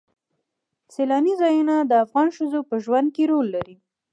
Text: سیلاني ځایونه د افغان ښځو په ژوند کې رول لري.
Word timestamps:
سیلاني 0.93 1.33
ځایونه 1.41 1.75
د 1.83 1.91
افغان 2.05 2.27
ښځو 2.37 2.59
په 2.69 2.75
ژوند 2.83 3.07
کې 3.15 3.23
رول 3.31 3.47
لري. 3.55 3.75